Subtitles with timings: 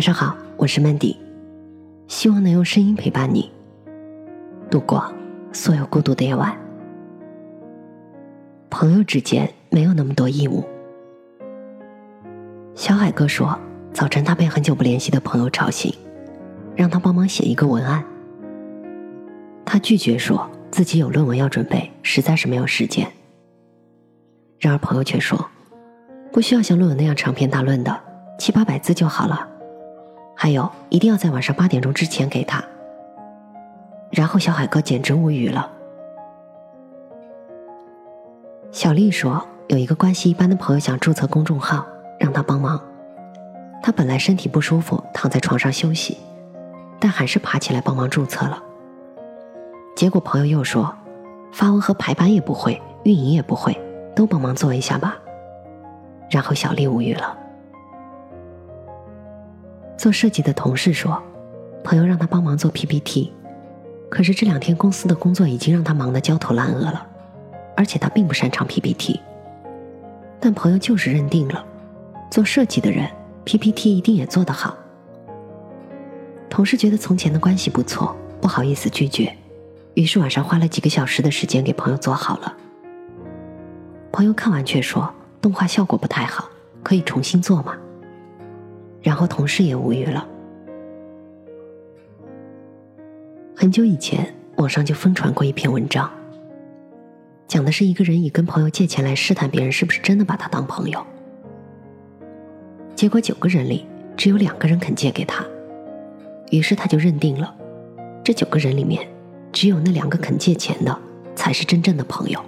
[0.00, 1.14] 晚上好，我是 Mandy，
[2.08, 3.52] 希望能用声音陪伴你
[4.70, 5.12] 度过
[5.52, 6.56] 所有孤独的夜晚。
[8.70, 10.64] 朋友之间没有那么多义务。
[12.74, 13.60] 小海哥说，
[13.92, 15.94] 早晨他被很久不联系的朋友吵醒，
[16.74, 18.02] 让他帮忙写一个文案。
[19.66, 23.06] 他拒绝说自己有论文要准备，实在是没有时间。
[24.58, 25.46] 然而朋友却说，
[26.32, 28.00] 不需要像论文那样长篇大论的，
[28.38, 29.48] 七八百字就好了。
[30.42, 32.64] 还有，一定要在晚上八点钟之前给他。
[34.10, 35.70] 然后小海哥简直无语了。
[38.72, 41.84] 小丽说，有一个关系一般的朋友想注册公众号，
[42.18, 42.80] 让他帮忙。
[43.82, 46.16] 他本来身体不舒服，躺在床上休息，
[46.98, 48.62] 但还是爬起来帮忙注册了。
[49.94, 50.90] 结果朋友又说，
[51.52, 53.78] 发文和排版也不会，运营也不会，
[54.16, 55.18] 都帮忙做一下吧。
[56.30, 57.36] 然后小丽无语了。
[60.00, 61.22] 做设计的同事说，
[61.84, 63.30] 朋友让他帮忙做 PPT，
[64.08, 67.06] 可是这两天公司的工作已经让他忙得焦头烂额了，
[67.76, 69.20] 而且他并不擅长 PPT。
[70.40, 71.62] 但朋友就是认定了，
[72.30, 73.06] 做设计的人
[73.44, 74.74] PPT 一定也做得好。
[76.48, 79.36] 同事觉得从前的关系不错，不好意思拒绝，
[79.92, 82.56] 于是晚上花了几个小时的时间给朋友做好了。
[84.10, 86.48] 朋友看完却说，动画效果不太好，
[86.82, 87.76] 可以重新做吗？
[89.02, 90.26] 然后同事也无语了。
[93.56, 96.10] 很久以前，网上就疯传过一篇文章，
[97.46, 101.06] 讲的是一个人以跟朋友借钱来试探别人是不是真的把他当朋友。
[102.94, 105.44] 结果九个人里只有两个人肯借给他，
[106.50, 107.54] 于是他就认定了，
[108.24, 109.06] 这九个人里面
[109.52, 110.98] 只有那两个肯借钱的
[111.34, 112.40] 才是真正的朋友。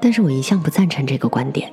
[0.00, 1.72] 但是我一向不赞成这个观点。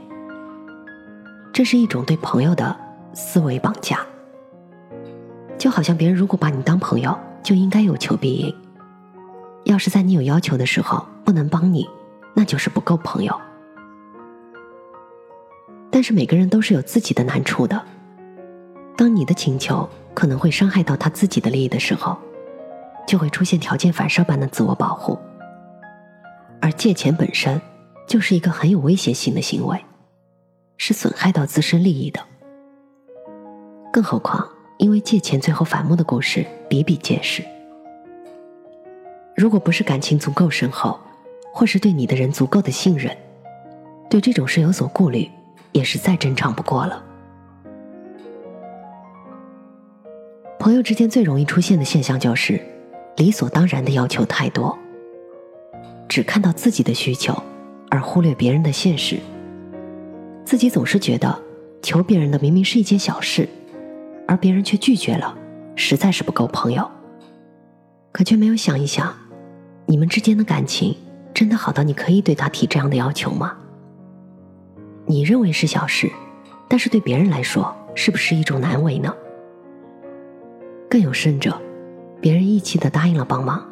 [1.53, 2.75] 这是一种对朋友的
[3.13, 3.99] 思维绑架，
[5.55, 8.55] 就好像别人如果把你当朋友，就应该有求必应。
[9.65, 11.87] 要是在你有要求的时候不能帮你，
[12.33, 13.39] 那就是不够朋友。
[15.91, 17.79] 但是每个人都是有自己的难处的，
[18.97, 22.17] 当你的请求可能会伤害到他自己的利益的时候，
[23.05, 25.19] 就会出现条件反射般的自我保护，
[26.59, 27.61] 而借钱本身
[28.07, 29.79] 就是一个很有危险性的行为。
[30.77, 32.19] 是损害到自身利益的，
[33.91, 34.47] 更何况
[34.77, 37.43] 因为借钱最后反目的故事比比皆是。
[39.35, 40.99] 如果不是感情足够深厚，
[41.53, 43.15] 或是对你的人足够的信任，
[44.09, 45.29] 对这种事有所顾虑，
[45.71, 47.03] 也是再正常不过了。
[50.59, 52.59] 朋友之间最容易出现的现象就是
[53.17, 54.77] 理所当然的要求太多，
[56.07, 57.35] 只看到自己的需求，
[57.89, 59.19] 而忽略别人的现实。
[60.53, 61.41] 自己总是觉得
[61.81, 63.49] 求别人的明明是一件小事，
[64.27, 65.35] 而别人却拒绝了，
[65.75, 66.87] 实在是不够朋友。
[68.11, 69.11] 可却没有想一想，
[69.87, 70.95] 你们之间的感情
[71.33, 73.57] 真的好到你可以对他提这样的要求吗？
[75.07, 76.11] 你认为是小事，
[76.67, 79.11] 但是对别人来说是不是一种难为呢？
[80.87, 81.59] 更有甚者，
[82.21, 83.67] 别人义气的答应了帮忙，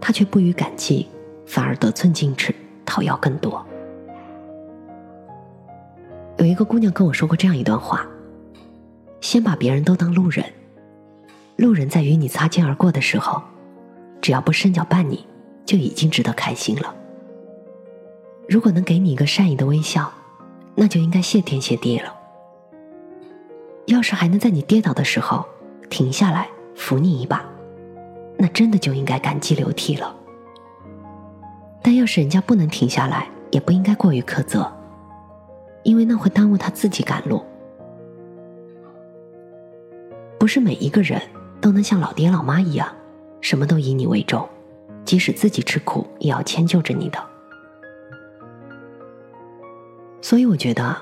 [0.00, 1.06] 他却不予感激，
[1.46, 2.52] 反而得寸进尺，
[2.84, 3.64] 讨要更多。
[6.38, 8.06] 有一个姑娘跟我说过这样一段话：
[9.20, 10.44] 先把别人都当路人，
[11.56, 13.42] 路人在与你擦肩而过的时候，
[14.20, 15.26] 只要不伸脚绊你，
[15.66, 16.94] 就已经值得开心了。
[18.48, 20.12] 如果能给你一个善意的微笑，
[20.76, 22.14] 那就应该谢天谢地了。
[23.86, 25.44] 要是还能在你跌倒的时候
[25.90, 27.44] 停下来扶你一把，
[28.36, 30.14] 那真的就应该感激流涕了。
[31.82, 34.70] 但要是人家不能停下来，也不应该过于苛责。
[35.82, 37.44] 因为那会耽误他自己赶路。
[40.38, 41.20] 不是每一个人
[41.60, 42.88] 都能像老爹老妈一样，
[43.40, 44.48] 什么都以你为重，
[45.04, 47.18] 即使自己吃苦也要迁就着你的。
[50.20, 50.96] 所以我觉得，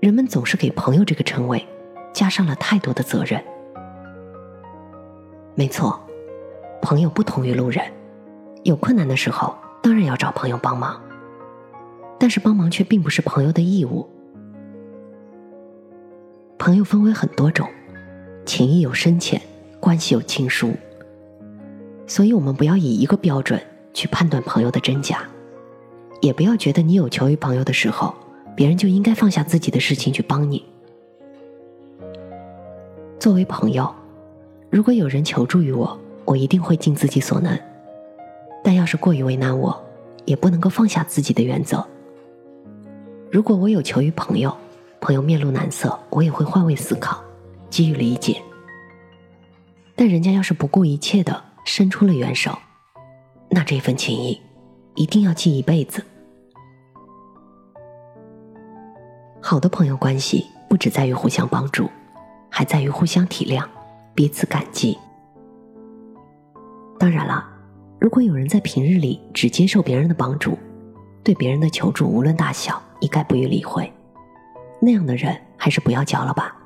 [0.00, 1.64] 人们总是给朋友这个称谓
[2.12, 3.42] 加上了太多的责任。
[5.54, 5.98] 没错，
[6.82, 7.84] 朋友不同于路人，
[8.64, 11.00] 有困难的时候当然要找朋友帮忙。
[12.18, 14.08] 但是帮忙却并不是朋友的义务。
[16.58, 17.68] 朋友分为很多种，
[18.44, 19.40] 情谊有深浅，
[19.78, 20.72] 关系有亲疏。
[22.06, 23.60] 所以，我们不要以一个标准
[23.92, 25.28] 去判断朋友的真假，
[26.20, 28.14] 也不要觉得你有求于朋友的时候，
[28.56, 30.64] 别人就应该放下自己的事情去帮你。
[33.18, 33.92] 作为朋友，
[34.70, 37.58] 如果有人求助于我，我一定会尽自己所能。
[38.64, 39.84] 但要是过于为难我，
[40.24, 41.86] 也不能够放下自己的原则。
[43.30, 44.56] 如果我有求于朋友，
[45.00, 47.20] 朋友面露难色，我也会换位思考，
[47.68, 48.40] 给予理解。
[49.94, 52.56] 但人家要是不顾一切的伸出了援手，
[53.50, 54.40] 那这份情谊
[54.94, 56.04] 一定要记一辈子。
[59.42, 61.90] 好的朋友关系不只在于互相帮助，
[62.48, 63.64] 还在于互相体谅，
[64.14, 64.96] 彼此感激。
[66.98, 67.44] 当然了，
[67.98, 70.58] 如果有人在平日里只接受别人的帮助，
[71.22, 73.92] 对别人的求助无论大小一概不予理会，
[74.80, 76.56] 那样的人还是不要交了吧。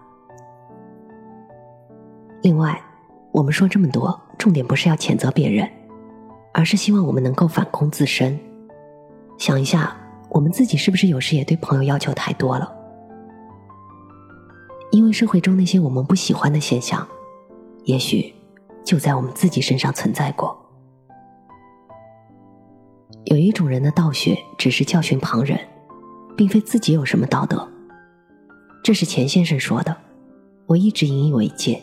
[2.43, 2.81] 另外，
[3.33, 5.69] 我们说这么多，重点不是要谴责别人，
[6.53, 8.39] 而是希望我们能够反攻自身，
[9.39, 9.97] 想一下。
[10.33, 12.73] 我们自己是不是有时也对朋友要求太多了？
[14.93, 17.05] 因为社会中那些我们不喜欢的现象，
[17.83, 18.33] 也许
[18.85, 20.57] 就在我们自己身上存在过。
[23.25, 25.59] 有一种人的道学只是教训旁人，
[26.41, 27.69] 并非自己有什么道德。
[28.83, 29.95] 这是钱先生说的，
[30.65, 31.83] 我一直引以为戒。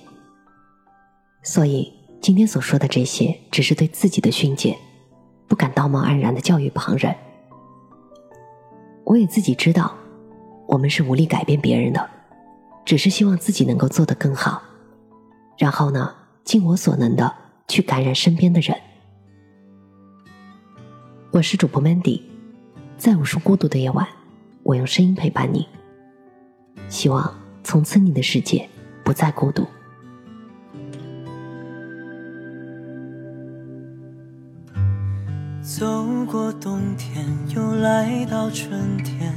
[1.44, 4.76] 所以今天所说的这些，只是对自己的训诫，
[5.48, 7.16] 不敢道貌岸然的教育旁人。
[9.04, 9.96] 我也自己知道，
[10.66, 12.10] 我们是无力改变别人的，
[12.84, 14.64] 只是希望自己能够做得更好，
[15.60, 17.32] 然后呢，尽我所能的
[17.68, 18.76] 去感染身边的人。
[21.30, 22.24] 我是主播 Mandy，
[22.98, 24.08] 在无数孤独的夜晚，
[24.68, 25.66] 我用声音陪伴你，
[26.90, 27.34] 希望
[27.64, 28.68] 从此你的世界
[29.02, 29.66] 不再孤独。
[35.62, 37.26] 走过冬天，
[37.56, 39.34] 又来到春天，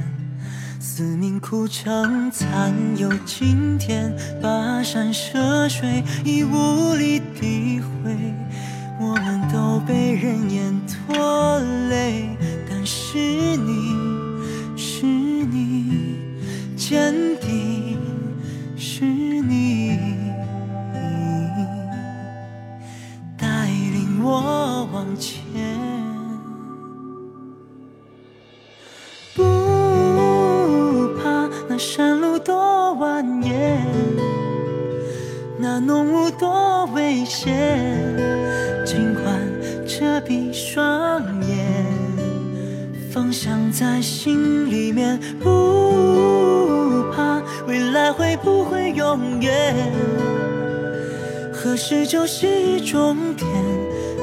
[0.81, 8.13] 思念苦撑残有今天，跋山涉水已无力体会，
[8.99, 10.60] 我们都被人言
[35.73, 37.55] 那浓雾多危险，
[38.85, 39.39] 尽管
[39.87, 41.85] 遮蔽双眼，
[43.09, 49.73] 方向在心里面，不怕未来会不会永远，
[51.53, 53.47] 何时就是终点，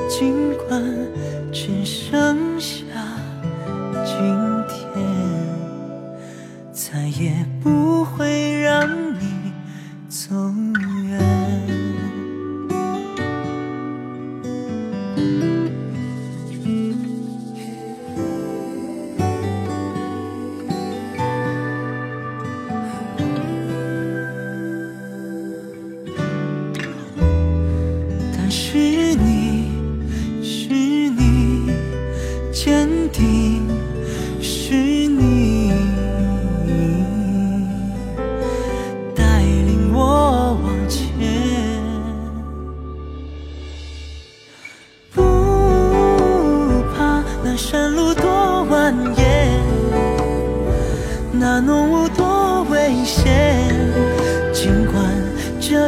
[0.07, 0.85] 尽管
[1.51, 2.77] 只剩下
[4.05, 4.15] 今
[4.69, 4.85] 天，
[6.75, 9.08] 再也不会让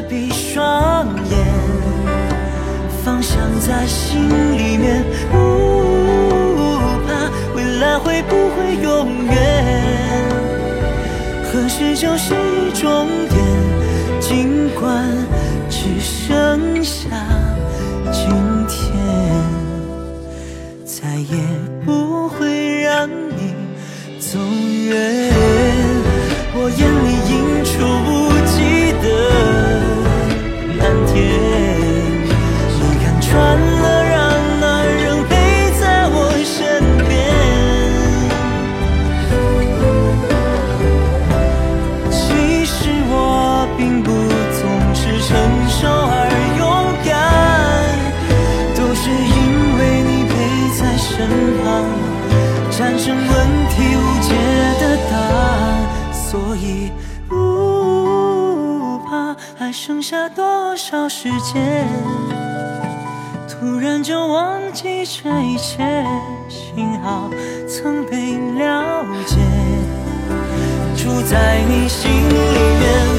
[0.08, 1.46] 闭双眼，
[3.04, 5.36] 方向在心里面，不
[7.06, 10.24] 怕未来会不会永远，
[11.44, 12.34] 何时就是
[12.72, 13.38] 终点，
[14.20, 15.04] 尽管
[15.68, 17.08] 只剩下
[59.70, 61.86] 还剩下多少时间？
[63.48, 66.04] 突然就忘记这一切，
[66.48, 67.30] 幸好
[67.68, 69.36] 曾被了解，
[70.96, 72.34] 住在你心里
[72.80, 73.09] 面。